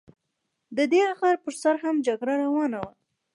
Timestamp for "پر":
1.43-1.53